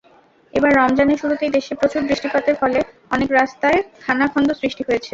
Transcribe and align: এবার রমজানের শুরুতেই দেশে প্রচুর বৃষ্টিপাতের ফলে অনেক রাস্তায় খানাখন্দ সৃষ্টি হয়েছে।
এবার 0.53 0.71
রমজানের 0.73 1.19
শুরুতেই 1.21 1.51
দেশে 1.57 1.73
প্রচুর 1.79 2.01
বৃষ্টিপাতের 2.07 2.55
ফলে 2.61 2.79
অনেক 3.11 3.29
রাস্তায় 3.31 3.79
খানাখন্দ 4.03 4.49
সৃষ্টি 4.61 4.83
হয়েছে। 4.87 5.09